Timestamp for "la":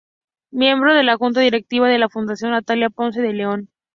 1.03-1.15, 1.99-2.09